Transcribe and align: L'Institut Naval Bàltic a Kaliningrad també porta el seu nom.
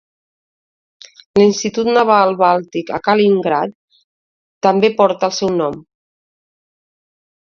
L'Institut 1.39 1.89
Naval 1.97 2.31
Bàltic 2.39 2.89
a 2.97 3.01
Kaliningrad 3.07 3.75
també 4.69 4.93
porta 5.03 5.29
el 5.31 5.35
seu 5.41 5.55
nom. 5.59 5.77